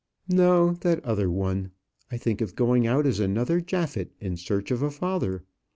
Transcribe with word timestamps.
"No, 0.27 0.73
that 0.81 1.05
other 1.05 1.29
one: 1.29 1.73
I 2.11 2.17
think 2.17 2.41
of 2.41 2.55
going 2.55 2.87
out 2.87 3.05
as 3.05 3.19
another 3.19 3.61
Japhet 3.61 4.09
in 4.19 4.35
search 4.35 4.71
of 4.71 4.81
a 4.81 4.89
father. 4.89 5.43